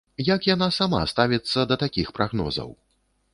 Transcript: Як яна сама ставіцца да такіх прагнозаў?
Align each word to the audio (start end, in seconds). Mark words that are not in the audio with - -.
Як 0.27 0.45
яна 0.53 0.69
сама 0.77 1.01
ставіцца 1.11 1.67
да 1.73 1.79
такіх 1.83 2.11
прагнозаў? 2.17 2.75